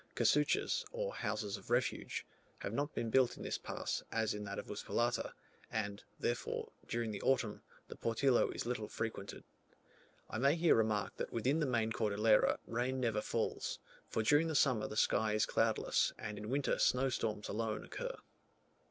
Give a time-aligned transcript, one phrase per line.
[0.15, 2.25] Casuchas, or houses of refuge,
[2.57, 5.33] have not been built in this pass as in that of Uspallata,
[5.69, 9.43] and, therefore, during the autumn, the Portillo is little frequented.
[10.27, 13.77] I may here remark that within the main Cordillera rain never falls,
[14.07, 18.15] for during the summer the sky is cloudless, and in winter snow storms alone occur.